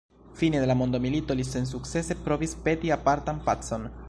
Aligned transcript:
Fine 0.39 0.59
de 0.63 0.69
la 0.71 0.75
mondomilito 0.79 1.37
li 1.41 1.45
sensukcese 1.51 2.19
provis 2.29 2.59
peti 2.69 2.95
apartan 3.01 3.49
pacon. 3.51 3.91